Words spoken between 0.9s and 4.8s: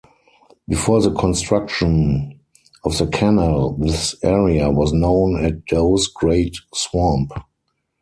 the construction of the Canal, this area